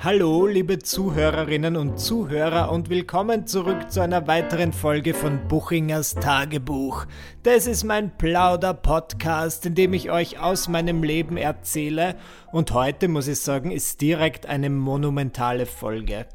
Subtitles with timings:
[0.00, 7.04] Hallo, liebe Zuhörerinnen und Zuhörer und willkommen zurück zu einer weiteren Folge von Buchingers Tagebuch.
[7.42, 12.14] Das ist mein Plauder-Podcast, in dem ich euch aus meinem Leben erzähle
[12.52, 16.26] und heute, muss ich sagen, ist direkt eine monumentale Folge.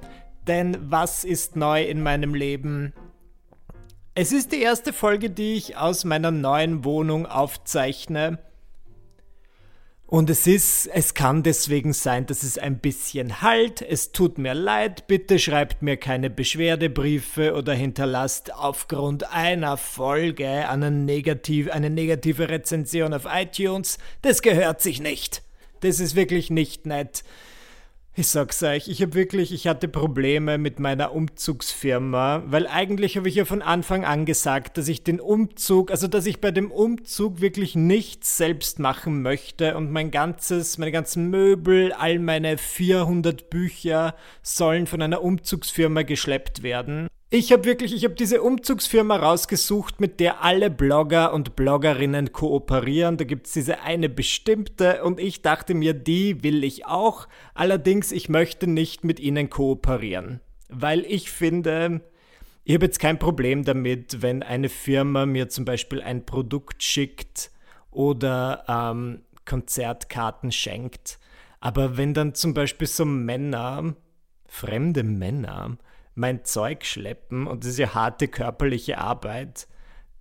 [0.45, 2.91] Denn was ist neu in meinem Leben?
[4.13, 8.39] Es ist die erste Folge, die ich aus meiner neuen Wohnung aufzeichne
[10.05, 13.81] und es ist, es kann deswegen sein, dass es ein bisschen halt.
[13.81, 15.07] Es tut mir leid.
[15.07, 23.13] Bitte schreibt mir keine Beschwerdebriefe oder hinterlasst aufgrund einer Folge eine, negativ, eine negative Rezension
[23.13, 23.97] auf iTunes.
[24.21, 25.41] Das gehört sich nicht.
[25.79, 27.23] Das ist wirklich nicht nett.
[28.15, 33.27] Ich sag's euch, ich habe wirklich, ich hatte Probleme mit meiner Umzugsfirma, weil eigentlich habe
[33.27, 36.69] ich ja von Anfang an gesagt, dass ich den Umzug, also dass ich bei dem
[36.69, 43.49] Umzug wirklich nichts selbst machen möchte und mein ganzes, meine ganzen Möbel, all meine 400
[43.49, 47.07] Bücher sollen von einer Umzugsfirma geschleppt werden.
[47.35, 53.17] Ich habe wirklich, ich habe diese Umzugsfirma rausgesucht, mit der alle Blogger und Bloggerinnen kooperieren.
[53.17, 57.27] Da gibt es diese eine bestimmte und ich dachte mir, die will ich auch.
[57.55, 62.01] Allerdings, ich möchte nicht mit ihnen kooperieren, weil ich finde,
[62.65, 67.49] ich habe jetzt kein Problem damit, wenn eine Firma mir zum Beispiel ein Produkt schickt
[67.89, 71.17] oder ähm, Konzertkarten schenkt.
[71.59, 73.95] Aber wenn dann zum Beispiel so Männer,
[74.45, 75.79] fremde Männer,
[76.15, 79.67] mein Zeug schleppen und das ist ja harte körperliche Arbeit,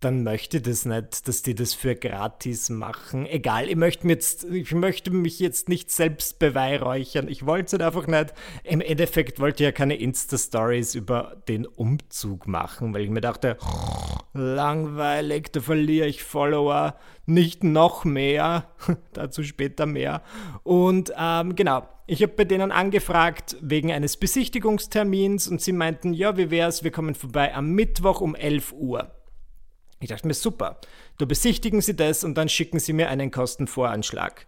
[0.05, 3.25] dann möchte ich das nicht, dass die das für gratis machen.
[3.27, 7.28] Egal, ich möchte, mir jetzt, ich möchte mich jetzt nicht selbst beweihräuchern.
[7.28, 8.34] Ich wollte es halt einfach nicht.
[8.64, 13.56] Im Endeffekt wollte ich ja keine Insta-Stories über den Umzug machen, weil ich mir dachte,
[14.33, 18.67] langweilig, da verliere ich Follower, nicht noch mehr.
[19.12, 20.23] Dazu später mehr.
[20.64, 26.36] Und ähm, genau, ich habe bei denen angefragt wegen eines Besichtigungstermins und sie meinten, ja,
[26.36, 29.22] wie wäre es, wir kommen vorbei am Mittwoch um 11 Uhr.
[30.03, 30.81] Ich dachte mir, super,
[31.18, 34.46] da besichtigen Sie das und dann schicken Sie mir einen Kostenvoranschlag.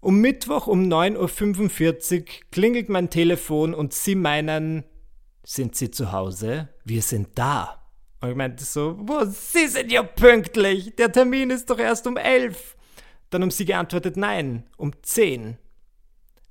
[0.00, 4.82] Um Mittwoch um 9.45 Uhr klingelt mein Telefon und Sie meinen,
[5.44, 6.68] sind Sie zu Hause?
[6.84, 7.84] Wir sind da.
[8.20, 12.16] Und ich meinte so, wo, Sie sind ja pünktlich, der Termin ist doch erst um
[12.16, 12.76] 11.
[13.30, 15.56] Dann haben Sie geantwortet, nein, um 10.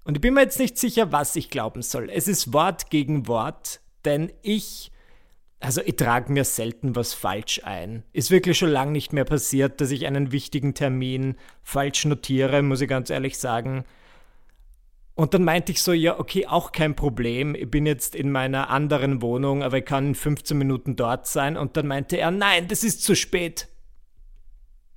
[0.05, 2.09] Und ich bin mir jetzt nicht sicher, was ich glauben soll.
[2.09, 4.91] Es ist Wort gegen Wort, denn ich
[5.59, 8.03] also ich trage mir selten was falsch ein.
[8.13, 12.81] Ist wirklich schon lange nicht mehr passiert, dass ich einen wichtigen Termin falsch notiere, muss
[12.81, 13.83] ich ganz ehrlich sagen.
[15.15, 17.55] Und dann meinte ich so, ja, okay, auch kein Problem.
[17.55, 21.57] Ich bin jetzt in meiner anderen Wohnung, aber ich kann in 15 Minuten dort sein.
[21.57, 23.67] Und dann meinte er, nein, das ist zu spät.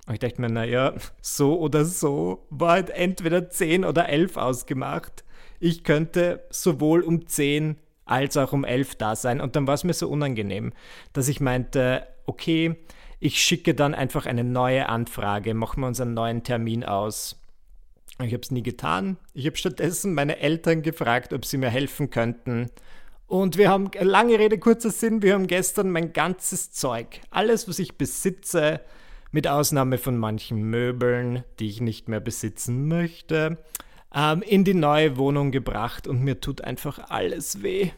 [0.05, 5.23] Und ich dachte mir, naja, so oder so war halt entweder 10 oder 11 ausgemacht.
[5.59, 7.77] Ich könnte sowohl um 10
[8.11, 9.41] als auch um elf da sein.
[9.41, 10.73] Und dann war es mir so unangenehm,
[11.13, 12.75] dass ich meinte, okay,
[13.19, 17.39] ich schicke dann einfach eine neue Anfrage, machen wir uns einen neuen Termin aus.
[18.21, 19.17] Ich habe es nie getan.
[19.33, 22.69] Ich habe stattdessen meine Eltern gefragt, ob sie mir helfen könnten.
[23.27, 27.79] Und wir haben, lange Rede, kurzer Sinn, wir haben gestern mein ganzes Zeug, alles, was
[27.79, 28.81] ich besitze,
[29.31, 33.57] mit Ausnahme von manchen Möbeln, die ich nicht mehr besitzen möchte,
[34.13, 37.91] ähm, in die neue Wohnung gebracht und mir tut einfach alles weh.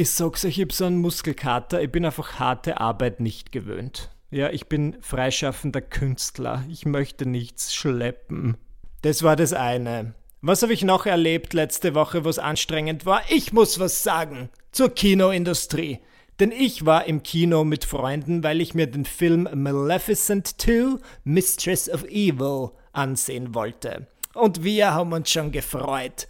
[0.00, 4.10] Ich sag's euch, ich hab so einen Muskelkater, ich bin einfach harte Arbeit nicht gewöhnt.
[4.30, 8.56] Ja, ich bin freischaffender Künstler, ich möchte nichts schleppen.
[9.02, 10.14] Das war das eine.
[10.40, 13.22] Was habe ich noch erlebt letzte Woche, was anstrengend war?
[13.28, 15.98] Ich muss was sagen zur Kinoindustrie.
[16.38, 21.90] Denn ich war im Kino mit Freunden, weil ich mir den Film Maleficent 2 Mistress
[21.90, 24.06] of Evil ansehen wollte
[24.38, 26.28] und wir haben uns schon gefreut.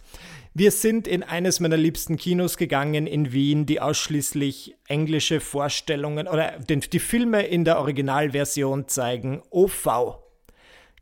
[0.55, 6.57] Wir sind in eines meiner liebsten Kinos gegangen in Wien, die ausschließlich englische Vorstellungen oder
[6.57, 9.43] die Filme in der Originalversion zeigen.
[9.51, 10.17] OV.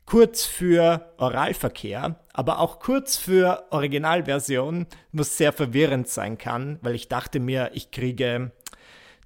[0.04, 7.08] Kurz für Oralverkehr, aber auch kurz für Originalversion, was sehr verwirrend sein kann, weil ich
[7.08, 8.52] dachte mir, ich kriege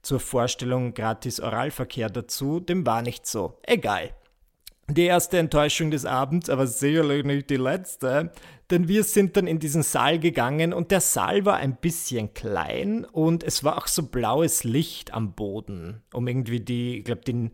[0.03, 2.61] zur Vorstellung gratis Oralverkehr dazu.
[2.61, 3.59] Dem war nicht so.
[3.65, 4.11] Egal
[4.89, 8.33] die erste Enttäuschung des Abends, aber sicherlich nicht die letzte,
[8.71, 13.05] denn wir sind dann in diesen Saal gegangen und der Saal war ein bisschen klein
[13.05, 17.51] und es war auch so blaues Licht am Boden, um irgendwie die, ich glaube, die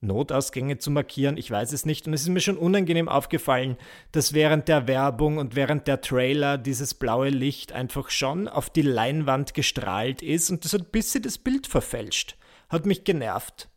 [0.00, 2.06] Notausgänge zu markieren, ich weiß es nicht.
[2.06, 3.76] Und es ist mir schon unangenehm aufgefallen,
[4.12, 8.82] dass während der Werbung und während der Trailer dieses blaue Licht einfach schon auf die
[8.82, 12.36] Leinwand gestrahlt ist und das hat ein bisschen das Bild verfälscht.
[12.68, 13.68] Hat mich genervt.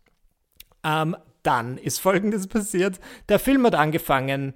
[0.84, 3.00] Ähm, dann ist Folgendes passiert.
[3.30, 4.54] Der Film hat angefangen,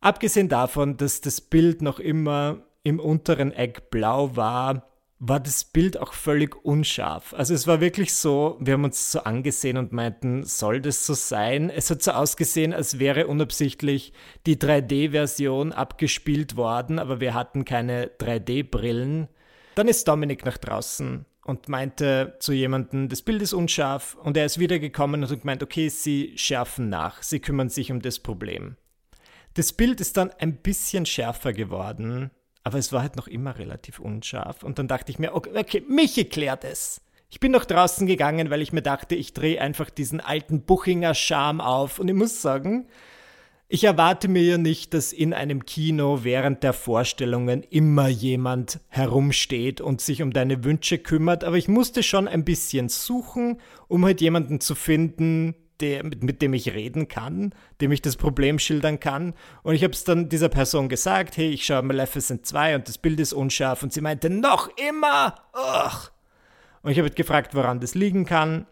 [0.00, 4.88] abgesehen davon, dass das Bild noch immer im unteren Eck blau war,
[5.20, 7.34] war das Bild auch völlig unscharf.
[7.34, 11.14] Also es war wirklich so, wir haben uns so angesehen und meinten, soll das so
[11.14, 11.70] sein?
[11.70, 14.12] Es hat so ausgesehen, als wäre unabsichtlich
[14.46, 19.28] die 3D-Version abgespielt worden, aber wir hatten keine 3D-Brillen.
[19.74, 24.44] Dann ist Dominik nach draußen und meinte zu jemandem, das Bild ist unscharf und er
[24.44, 28.76] ist wiedergekommen und hat gemeint, okay, sie schärfen nach, sie kümmern sich um das Problem.
[29.54, 32.30] Das Bild ist dann ein bisschen schärfer geworden,
[32.64, 34.62] aber es war halt noch immer relativ unscharf.
[34.62, 37.00] Und dann dachte ich mir, okay, okay mich erklärt es.
[37.30, 41.14] Ich bin nach draußen gegangen, weil ich mir dachte, ich drehe einfach diesen alten Buchinger
[41.14, 41.98] Charme auf.
[41.98, 42.88] Und ich muss sagen,
[43.70, 49.82] ich erwarte mir ja nicht, dass in einem Kino während der Vorstellungen immer jemand herumsteht
[49.82, 54.22] und sich um deine Wünsche kümmert, aber ich musste schon ein bisschen suchen, um halt
[54.22, 58.98] jemanden zu finden, der, mit, mit, dem ich reden kann, dem ich das Problem schildern
[58.98, 59.34] kann.
[59.62, 62.98] Und ich habe es dann dieser Person gesagt, hey, ich schaue Maleficent 2 und das
[62.98, 63.82] Bild ist unscharf.
[63.82, 65.36] Und sie meinte, noch immer!
[65.54, 66.10] Ugh.
[66.82, 68.66] Und ich habe gefragt, woran das liegen kann.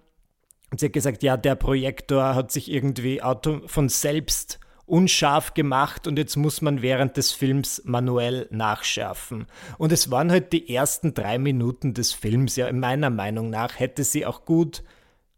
[0.73, 6.07] Und sie hat gesagt, ja, der Projektor hat sich irgendwie auto von selbst unscharf gemacht
[6.07, 9.47] und jetzt muss man während des Films manuell nachschärfen.
[9.79, 12.57] Und es waren halt die ersten drei Minuten des Films.
[12.57, 14.83] Ja, in meiner Meinung nach hätte sie auch gut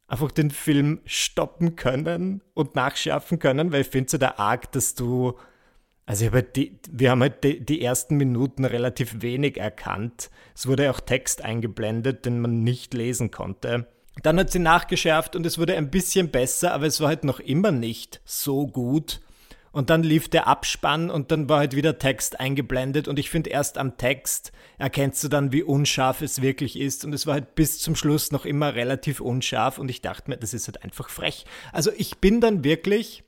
[0.06, 4.72] einfach den Film stoppen können und nachschärfen können, weil ich finde es ja der arg,
[4.72, 5.34] dass du.
[6.06, 10.30] Also halt die, wir haben halt die, die, ersten Minuten relativ wenig erkannt.
[10.54, 13.86] Es wurde auch Text eingeblendet, den man nicht lesen konnte.
[14.22, 17.40] Dann hat sie nachgeschärft und es wurde ein bisschen besser, aber es war halt noch
[17.40, 19.20] immer nicht so gut.
[19.72, 23.08] Und dann lief der Abspann und dann war halt wieder Text eingeblendet.
[23.08, 27.04] Und ich finde, erst am Text erkennst du dann, wie unscharf es wirklich ist.
[27.04, 29.78] Und es war halt bis zum Schluss noch immer relativ unscharf.
[29.78, 31.44] Und ich dachte mir, das ist halt einfach frech.
[31.72, 33.24] Also ich bin dann wirklich,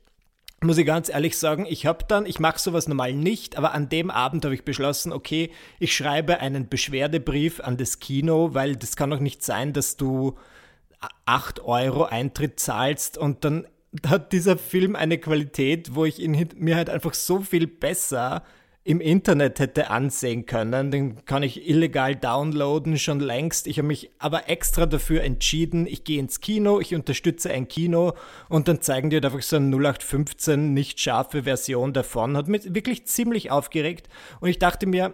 [0.61, 3.89] muss ich ganz ehrlich sagen, ich habe dann, ich mache sowas normal nicht, aber an
[3.89, 8.95] dem Abend habe ich beschlossen, okay, ich schreibe einen Beschwerdebrief an das Kino, weil das
[8.95, 10.37] kann doch nicht sein, dass du
[11.25, 13.67] 8 Euro Eintritt zahlst und dann
[14.05, 18.43] hat dieser Film eine Qualität, wo ich ihn mir halt einfach so viel besser
[18.83, 20.89] im Internet hätte ansehen können.
[20.89, 23.67] Den kann ich illegal downloaden schon längst.
[23.67, 28.13] Ich habe mich aber extra dafür entschieden, ich gehe ins Kino, ich unterstütze ein Kino
[28.49, 32.35] und dann zeigen die halt einfach so eine 0815 nicht scharfe Version davon.
[32.35, 34.09] Hat mich wirklich ziemlich aufgeregt
[34.39, 35.13] und ich dachte mir,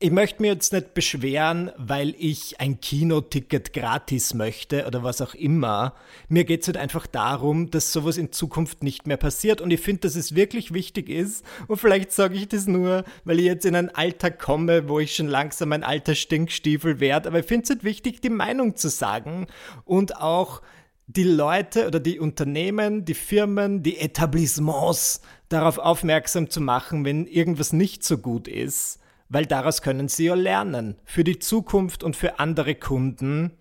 [0.00, 5.34] ich möchte mir jetzt nicht beschweren, weil ich ein Kinoticket gratis möchte oder was auch
[5.34, 5.92] immer.
[6.28, 9.60] Mir geht es halt einfach darum, dass sowas in Zukunft nicht mehr passiert.
[9.60, 11.44] Und ich finde, dass es wirklich wichtig ist.
[11.66, 15.16] Und vielleicht sage ich das nur, weil ich jetzt in ein Alter komme, wo ich
[15.16, 17.30] schon langsam ein alter Stinkstiefel werde.
[17.30, 19.48] Aber ich finde es halt wichtig, die Meinung zu sagen
[19.84, 20.62] und auch
[21.08, 27.72] die Leute oder die Unternehmen, die Firmen, die Etablissements darauf aufmerksam zu machen, wenn irgendwas
[27.72, 32.38] nicht so gut ist weil daraus können sie ja lernen für die Zukunft und für
[32.38, 33.52] andere Kunden.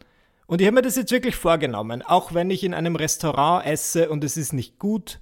[0.46, 4.10] Und ich habe mir das jetzt wirklich vorgenommen, auch wenn ich in einem Restaurant esse
[4.10, 5.20] und es ist nicht gut,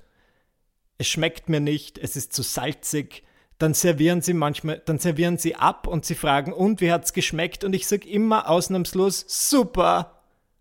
[0.98, 3.24] es schmeckt mir nicht, es ist zu salzig,
[3.58, 7.64] dann servieren sie manchmal, dann servieren sie ab und sie fragen, und wie hat's geschmeckt?
[7.64, 10.12] Und ich sage immer ausnahmslos, super!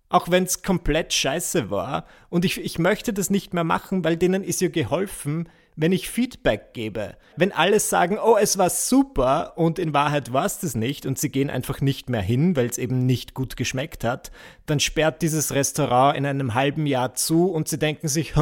[0.08, 2.06] Auch wenn es komplett scheiße war.
[2.28, 6.09] Und ich, ich möchte das nicht mehr machen, weil denen ist ja geholfen, wenn ich
[6.09, 7.17] Feedback gebe.
[7.37, 11.19] Wenn alle sagen, oh, es war super und in Wahrheit war es das nicht und
[11.19, 14.31] sie gehen einfach nicht mehr hin, weil es eben nicht gut geschmeckt hat,
[14.66, 18.35] dann sperrt dieses Restaurant in einem halben Jahr zu und sie denken sich,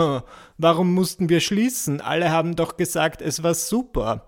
[0.58, 2.00] warum mussten wir schließen?
[2.00, 4.26] Alle haben doch gesagt, es war super.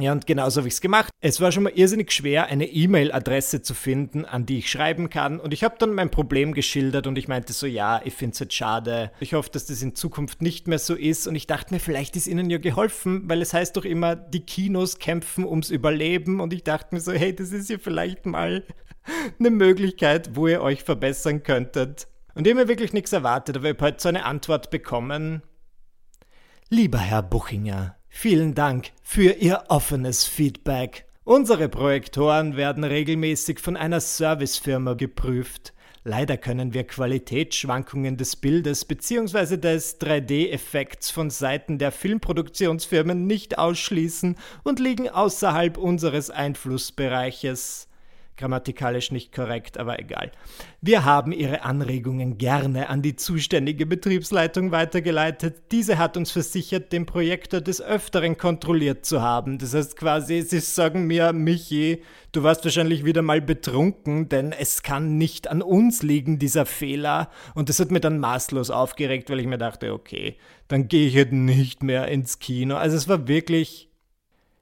[0.00, 1.10] Ja, und genauso habe ich es gemacht.
[1.20, 5.40] Es war schon mal irrsinnig schwer, eine E-Mail-Adresse zu finden, an die ich schreiben kann.
[5.40, 8.38] Und ich habe dann mein Problem geschildert und ich meinte so, ja, ich finde es
[8.38, 9.10] jetzt schade.
[9.18, 11.26] Ich hoffe, dass das in Zukunft nicht mehr so ist.
[11.26, 14.46] Und ich dachte mir, vielleicht ist ihnen ja geholfen, weil es heißt doch immer, die
[14.46, 16.38] Kinos kämpfen ums Überleben.
[16.38, 18.64] Und ich dachte mir so, hey, das ist ja vielleicht mal
[19.40, 22.06] eine Möglichkeit, wo ihr euch verbessern könntet.
[22.36, 25.42] Und ich habe mir wirklich nichts erwartet, aber ich habe heute so eine Antwort bekommen.
[26.68, 31.04] Lieber Herr Buchinger, Vielen Dank für Ihr offenes Feedback.
[31.22, 35.72] Unsere Projektoren werden regelmäßig von einer Servicefirma geprüft.
[36.02, 39.56] Leider können wir Qualitätsschwankungen des Bildes bzw.
[39.58, 44.34] des 3D-Effekts von Seiten der Filmproduktionsfirmen nicht ausschließen
[44.64, 47.87] und liegen außerhalb unseres Einflussbereiches.
[48.38, 50.30] Grammatikalisch nicht korrekt, aber egal.
[50.80, 55.72] Wir haben Ihre Anregungen gerne an die zuständige Betriebsleitung weitergeleitet.
[55.72, 59.58] Diese hat uns versichert, den Projektor des Öfteren kontrolliert zu haben.
[59.58, 64.84] Das heißt quasi, Sie sagen mir, Michi, du warst wahrscheinlich wieder mal betrunken, denn es
[64.84, 67.30] kann nicht an uns liegen, dieser Fehler.
[67.56, 70.36] Und das hat mir dann maßlos aufgeregt, weil ich mir dachte, okay,
[70.68, 72.76] dann gehe ich halt nicht mehr ins Kino.
[72.76, 73.90] Also es war wirklich,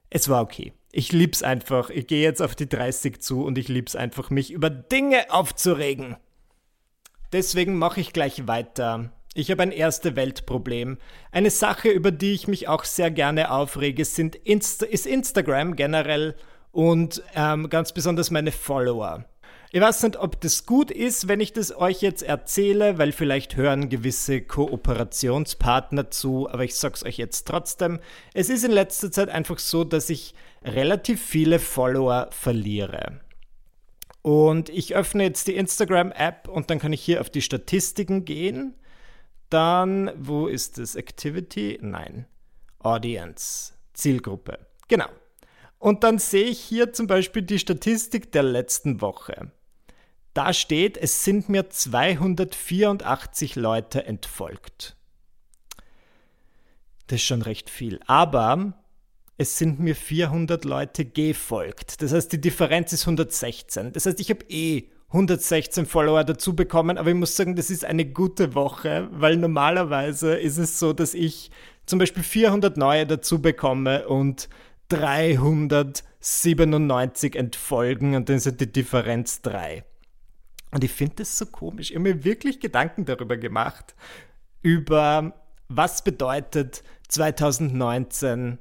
[0.09, 1.91] es war okay Ich lieb's einfach.
[1.91, 6.15] Ich gehe jetzt auf die 30 zu und ich lieb's einfach, mich über Dinge aufzuregen.
[7.31, 9.11] Deswegen mache ich gleich weiter.
[9.35, 10.97] Ich habe ein erste Weltproblem.
[11.31, 16.33] Eine Sache, über die ich mich auch sehr gerne aufrege, sind Insta ist Instagram generell
[16.71, 19.23] und ähm, ganz besonders meine Follower.
[19.71, 23.57] Ich weiß nicht, ob das gut ist, wenn ich das euch jetzt erzähle, weil vielleicht
[23.57, 27.99] hören gewisse Kooperationspartner zu, aber ich sag's euch jetzt trotzdem.
[28.33, 33.19] Es ist in letzter Zeit einfach so, dass ich relativ viele Follower verliere.
[34.21, 38.73] Und ich öffne jetzt die Instagram-App und dann kann ich hier auf die Statistiken gehen.
[39.49, 40.95] Dann, wo ist das?
[40.95, 41.77] Activity?
[41.81, 42.25] Nein.
[42.79, 43.73] Audience.
[43.93, 44.59] Zielgruppe.
[44.87, 45.07] Genau.
[45.79, 49.51] Und dann sehe ich hier zum Beispiel die Statistik der letzten Woche.
[50.37, 54.95] Da steht, es sind mir 284 Leute entfolgt.
[57.07, 57.99] Das ist schon recht viel.
[58.05, 58.73] Aber
[59.39, 62.03] es sind mir 400 Leute gefolgt.
[62.03, 63.93] Das heißt, die Differenz ist 116.
[63.93, 67.83] Das heißt, ich habe eh 116 Follower dazu bekommen, aber ich muss sagen, das ist
[67.83, 71.49] eine gute Woche, weil normalerweise ist es so, dass ich
[71.87, 74.49] zum Beispiel 400 neue dazu bekomme und
[74.89, 79.83] 397 entfolgen und dann sind die Differenz 3.
[80.71, 81.91] Und ich finde das so komisch.
[81.91, 83.95] Ich habe mir wirklich Gedanken darüber gemacht,
[84.61, 85.33] über
[85.69, 88.57] was bedeutet 2019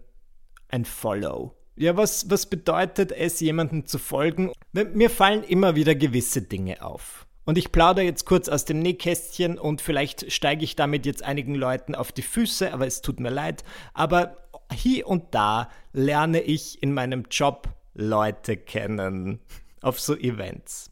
[0.68, 1.54] ein Follow.
[1.76, 4.52] Ja, was, was bedeutet es, jemandem zu folgen?
[4.72, 7.26] Mir fallen immer wieder gewisse Dinge auf.
[7.44, 11.54] Und ich plaudere jetzt kurz aus dem Nähkästchen und vielleicht steige ich damit jetzt einigen
[11.54, 13.62] Leuten auf die Füße, aber es tut mir leid.
[13.94, 19.40] Aber hier und da lerne ich in meinem Job Leute kennen
[19.80, 20.90] auf so Events.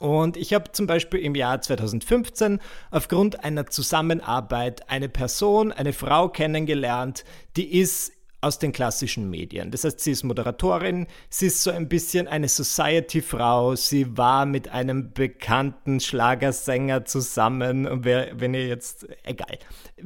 [0.00, 2.60] Und ich habe zum Beispiel im Jahr 2015
[2.90, 7.24] aufgrund einer Zusammenarbeit eine Person, eine Frau kennengelernt,
[7.56, 8.12] die ist
[8.44, 9.70] aus den klassischen Medien.
[9.70, 14.68] Das heißt, sie ist Moderatorin, sie ist so ein bisschen eine Society-Frau, sie war mit
[14.68, 19.58] einem bekannten Schlagersänger zusammen und wer, wenn ihr jetzt, egal.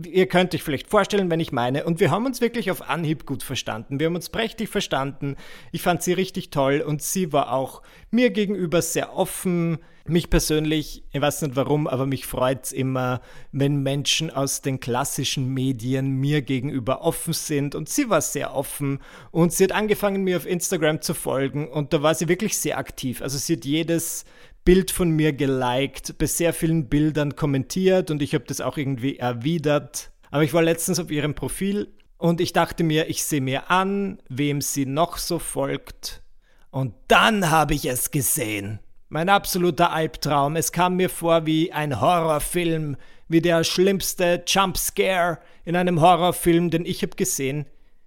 [0.05, 3.27] Ihr könnt euch vielleicht vorstellen, wenn ich meine, und wir haben uns wirklich auf Anhieb
[3.27, 3.99] gut verstanden.
[3.99, 5.37] Wir haben uns prächtig verstanden.
[5.73, 11.05] Ich fand sie richtig toll und sie war auch mir gegenüber sehr offen, mich persönlich,
[11.13, 13.21] ich weiß nicht warum, aber mich freut es immer,
[13.53, 17.75] wenn Menschen aus den klassischen Medien mir gegenüber offen sind.
[17.75, 19.01] Und sie war sehr offen
[19.31, 22.79] und sie hat angefangen, mir auf Instagram zu folgen und da war sie wirklich sehr
[22.79, 23.23] aktiv.
[23.23, 24.25] Also sie hat jedes
[24.65, 29.17] Bild von mir geliked, bei sehr vielen Bildern kommentiert und ich habe das auch irgendwie
[29.17, 30.13] erwidert.
[30.31, 34.21] Aber ich war letztens auf ihrem Profil und ich dachte mir, ich sehe mir an,
[34.29, 36.23] wem sie noch so folgt.
[36.71, 38.81] Und dann habe ich es gesehen.
[39.11, 40.55] Mein absoluter Albtraum.
[40.55, 42.97] Es kam mir vor wie ein Horrorfilm,
[43.27, 47.65] wie der schlimmste Jumpscare in einem Horrorfilm, den ich habe gesehen.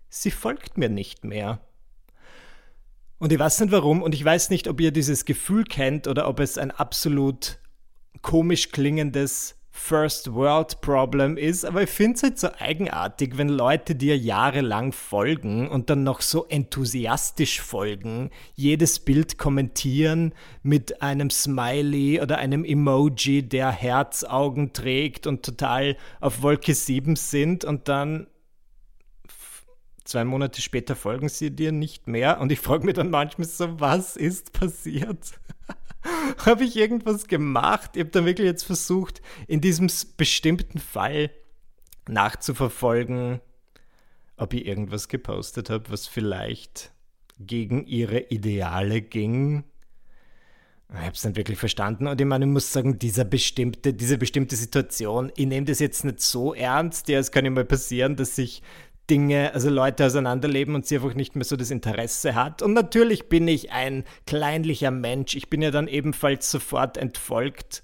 [0.10, 1.60] Sie folgt mir nicht mehr.
[3.18, 6.28] Und ich weiß nicht warum und ich weiß nicht, ob ihr dieses Gefühl kennt oder
[6.28, 7.58] ob es ein absolut
[8.22, 13.96] komisch klingendes First World Problem ist, aber ich finde es halt so eigenartig, wenn Leute
[13.96, 22.22] dir jahrelang folgen und dann noch so enthusiastisch folgen, jedes Bild kommentieren mit einem Smiley
[22.22, 28.28] oder einem Emoji, der Herzaugen trägt und total auf Wolke 7 sind und dann
[30.04, 33.80] zwei Monate später folgen sie dir nicht mehr und ich frage mich dann manchmal so,
[33.80, 35.40] was ist passiert?
[36.46, 37.92] habe ich irgendwas gemacht?
[37.96, 41.32] Ich habe dann wirklich jetzt versucht, in diesem bestimmten Fall
[42.08, 43.40] nachzuverfolgen,
[44.38, 46.92] ob ich irgendwas gepostet habe, was vielleicht
[47.40, 49.64] gegen ihre Ideale ging.
[50.90, 54.18] Ich habe es nicht wirklich verstanden und ich meine, ich muss sagen, dieser bestimmte, diese
[54.18, 58.18] bestimmte Situation, ich nehme das jetzt nicht so ernst, ja, es kann ja mal passieren,
[58.18, 58.62] dass sich
[59.12, 62.62] Dinge, also Leute auseinanderleben und sie einfach nicht mehr so das Interesse hat.
[62.62, 65.36] Und natürlich bin ich ein kleinlicher Mensch.
[65.36, 67.84] Ich bin ja dann ebenfalls sofort entfolgt.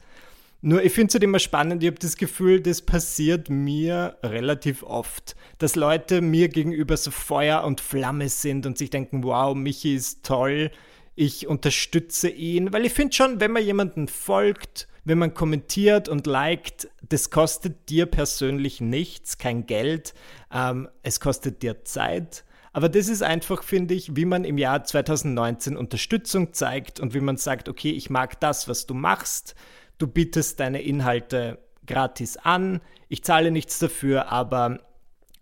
[0.61, 4.83] Nur ich finde es halt immer spannend, ich habe das Gefühl, das passiert mir relativ
[4.83, 9.95] oft, dass Leute mir gegenüber so Feuer und Flamme sind und sich denken, wow, Michi
[9.95, 10.71] ist toll,
[11.15, 16.27] ich unterstütze ihn, weil ich finde schon, wenn man jemanden folgt, wenn man kommentiert und
[16.27, 20.13] liked, das kostet dir persönlich nichts, kein Geld,
[20.51, 22.43] ähm, es kostet dir Zeit.
[22.73, 27.21] Aber das ist einfach, finde ich, wie man im Jahr 2019 Unterstützung zeigt und wie
[27.21, 29.55] man sagt, okay, ich mag das, was du machst,
[29.97, 34.81] du bietest deine Inhalte gratis an, ich zahle nichts dafür, aber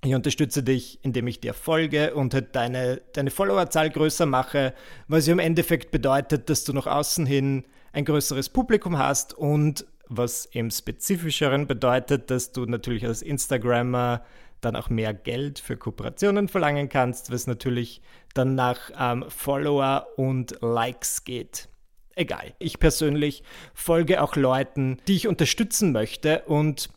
[0.04, 4.76] ich unterstütze dich, indem ich dir folge und halt deine, deine Followerzahl größer mache,
[5.08, 9.86] was ja im Endeffekt bedeutet, dass du nach außen hin ein größeres Publikum hast und
[10.08, 14.22] was im Spezifischeren bedeutet, dass du natürlich als Instagrammer
[14.60, 18.02] dann auch mehr Geld für Kooperationen verlangen kannst, was natürlich
[18.34, 21.70] dann nach ähm, Follower und Likes geht.
[22.16, 22.54] Egal.
[22.60, 26.90] Ich persönlich folge auch Leuten, die ich unterstützen möchte und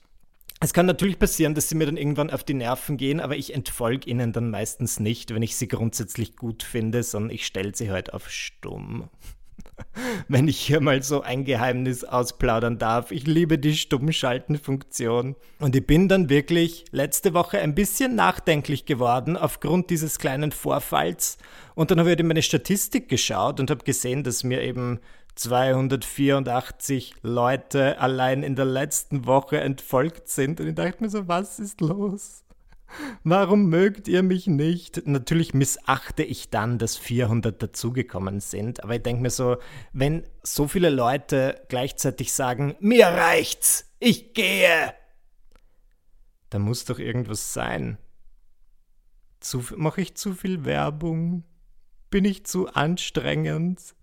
[0.61, 3.55] es kann natürlich passieren, dass sie mir dann irgendwann auf die Nerven gehen, aber ich
[3.55, 7.93] entfolge ihnen dann meistens nicht, wenn ich sie grundsätzlich gut finde, sondern ich stelle sie
[7.93, 9.09] halt auf stumm.
[10.29, 13.11] wenn ich hier mal so ein Geheimnis ausplaudern darf.
[13.11, 15.37] Ich liebe die Stummschalten-Funktion.
[15.59, 21.39] Und ich bin dann wirklich letzte Woche ein bisschen nachdenklich geworden aufgrund dieses kleinen Vorfalls.
[21.75, 25.01] Und dann habe ich in meine Statistik geschaut und habe gesehen, dass mir eben
[25.37, 30.61] 284 Leute allein in der letzten Woche entfolgt sind.
[30.61, 32.43] Und ich dachte mir so, was ist los?
[33.23, 35.07] Warum mögt ihr mich nicht?
[35.07, 39.59] Natürlich missachte ich dann, dass 400 dazugekommen sind, aber ich denke mir so,
[39.93, 44.95] wenn so viele Leute gleichzeitig sagen, mir reicht's, ich gehe,
[46.51, 47.99] da muss doch irgendwas sein.
[49.77, 51.45] Mache ich zu viel Werbung?
[52.11, 53.95] Bin ich zu anstrengend?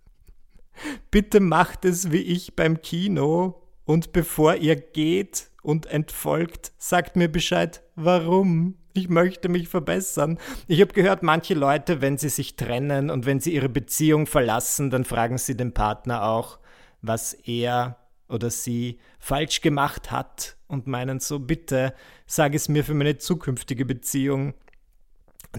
[1.10, 7.28] Bitte macht es wie ich beim Kino und bevor ihr geht und entfolgt, sagt mir
[7.28, 8.76] Bescheid, warum.
[8.94, 10.38] Ich möchte mich verbessern.
[10.68, 14.90] Ich habe gehört, manche Leute, wenn sie sich trennen und wenn sie ihre Beziehung verlassen,
[14.90, 16.60] dann fragen sie den Partner auch,
[17.02, 17.98] was er
[18.30, 21.94] oder sie falsch gemacht hat und meinen so, bitte
[22.26, 24.54] sag es mir für meine zukünftige Beziehung.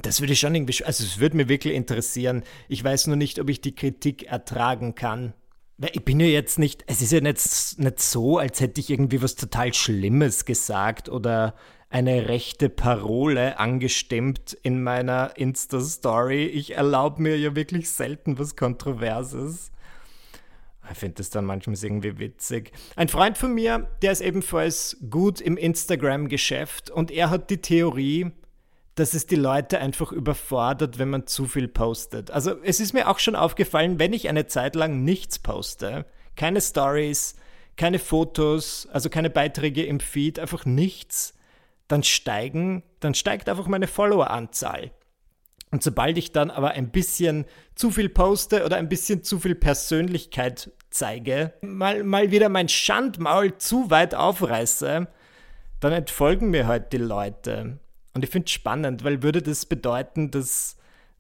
[0.03, 2.43] Das würde ich schon irgendwie, also es würde mir wirklich interessieren.
[2.69, 5.35] Ich weiß nur nicht, ob ich die Kritik ertragen kann.
[5.79, 9.21] Ich bin ja jetzt nicht, es ist ja nicht, nicht so, als hätte ich irgendwie
[9.21, 11.55] was total Schlimmes gesagt oder
[11.91, 16.47] eine rechte Parole angestimmt in meiner Insta-Story.
[16.47, 19.71] Ich erlaube mir ja wirklich selten was Kontroverses.
[20.91, 22.73] Ich finde das dann manchmal irgendwie witzig.
[22.95, 28.31] Ein Freund von mir, der ist ebenfalls gut im Instagram-Geschäft und er hat die Theorie,
[28.97, 32.31] dass es die Leute einfach überfordert, wenn man zu viel postet.
[32.31, 36.63] Also es ist mir auch schon aufgefallen, wenn ich eine Zeit lang nichts poste, keine
[36.63, 37.37] Stories,
[37.77, 41.35] keine Fotos, also keine Beiträge im Feed, einfach nichts,
[41.89, 44.91] dann steigen, dann steigt einfach meine Followeranzahl.
[45.71, 47.45] Und sobald ich dann aber ein bisschen
[47.75, 53.59] zu viel poste oder ein bisschen zu viel Persönlichkeit zeige, mal, mal wieder mein Schandmaul
[53.59, 55.07] zu weit aufreiße,
[55.81, 57.79] dann entfolgen mir halt die Leute.
[58.17, 60.79] Und ich finde es spannend, weil würde das bedeuten, dass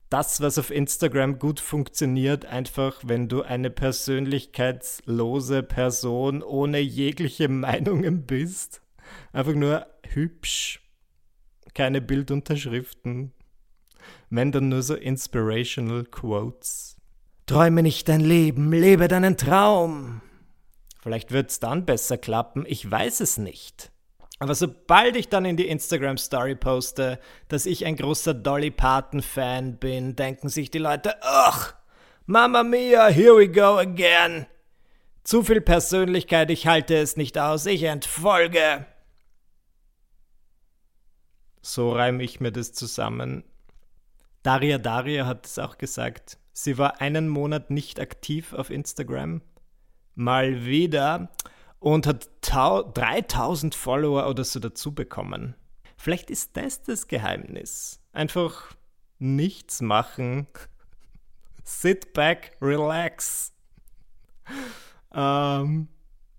[0.08, 8.24] das, was auf Instagram gut funktioniert, einfach, wenn du eine persönlichkeitslose Person ohne jegliche Meinungen
[8.24, 8.80] bist,
[9.34, 10.80] einfach nur hübsch,
[11.74, 13.34] keine Bildunterschriften,
[14.30, 16.96] wenn dann nur so inspirational Quotes.
[17.44, 20.22] Träume nicht dein Leben, lebe deinen Traum.
[21.02, 23.92] Vielleicht wird es dann besser klappen, ich weiß es nicht.
[24.38, 27.18] Aber sobald ich dann in die Instagram Story poste,
[27.48, 31.74] dass ich ein großer Dolly Parton Fan bin, denken sich die Leute, ach,
[32.26, 34.46] Mama Mia, here we go again.
[35.24, 38.86] Zu viel Persönlichkeit, ich halte es nicht aus, ich entfolge.
[41.62, 43.42] So reime ich mir das zusammen.
[44.42, 46.38] Daria Daria hat es auch gesagt.
[46.52, 49.42] Sie war einen Monat nicht aktiv auf Instagram.
[50.14, 51.30] Mal wieder
[51.78, 55.54] und hat 3000 Follower oder so dazu bekommen.
[55.96, 58.00] Vielleicht ist das das Geheimnis.
[58.12, 58.74] Einfach
[59.18, 60.46] nichts machen.
[61.64, 63.52] Sit back, relax.
[65.12, 65.88] Ähm,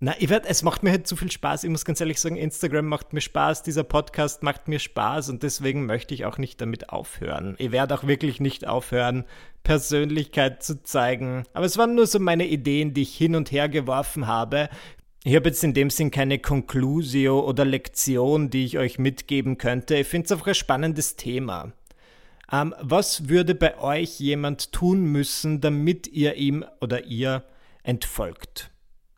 [0.00, 1.64] na, ich werd, es macht mir halt zu viel Spaß.
[1.64, 5.42] Ich muss ganz ehrlich sagen, Instagram macht mir Spaß, dieser Podcast macht mir Spaß und
[5.42, 7.56] deswegen möchte ich auch nicht damit aufhören.
[7.58, 9.24] Ich werde auch wirklich nicht aufhören,
[9.64, 11.42] Persönlichkeit zu zeigen.
[11.52, 14.68] Aber es waren nur so meine Ideen, die ich hin und her geworfen habe.
[15.28, 19.96] Ich habe jetzt in dem Sinn keine Conclusio oder Lektion, die ich euch mitgeben könnte.
[19.96, 21.72] Ich finde es einfach ein spannendes Thema.
[22.50, 27.44] Ähm, was würde bei euch jemand tun müssen, damit ihr ihm oder ihr
[27.82, 28.70] entfolgt?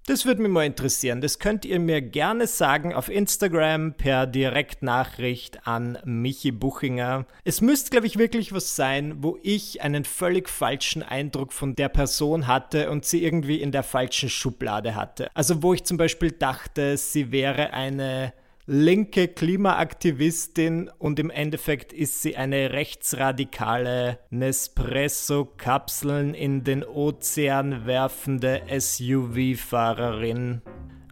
[0.06, 1.20] Das würde mich mal interessieren.
[1.20, 7.26] Das könnt ihr mir gerne sagen auf Instagram per Direktnachricht an Michi Buchinger.
[7.44, 11.90] Es müsste, glaube ich, wirklich was sein, wo ich einen völlig falschen Eindruck von der
[11.90, 15.30] Person hatte und sie irgendwie in der falschen Schublade hatte.
[15.34, 18.32] Also wo ich zum Beispiel dachte, sie wäre eine
[18.72, 30.62] linke Klimaaktivistin und im Endeffekt ist sie eine rechtsradikale Nespresso-Kapseln in den Ozean werfende SUV-Fahrerin.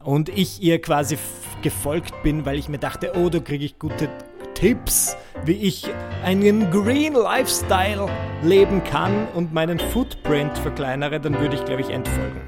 [0.04, 1.18] Und ich ihr quasi
[1.60, 4.08] gefolgt bin, weil ich mir dachte, oh, da kriege ich gute
[4.54, 5.88] Tipps, wie ich
[6.22, 8.08] einen Green Lifestyle
[8.44, 12.47] leben kann und meinen Footprint verkleinere, dann würde ich, glaube ich, entfolgen.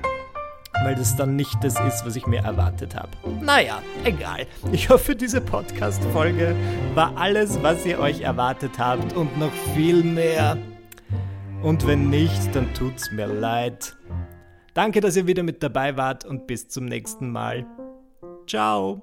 [0.82, 3.10] Weil das dann nicht das ist, was ich mir erwartet habe.
[3.42, 4.46] Naja, egal.
[4.72, 6.54] Ich hoffe, diese Podcast-Folge
[6.94, 10.56] war alles, was ihr euch erwartet habt und noch viel mehr.
[11.62, 13.96] Und wenn nicht, dann tut's mir leid.
[14.74, 17.66] Danke, dass ihr wieder mit dabei wart und bis zum nächsten Mal.
[18.46, 19.02] Ciao.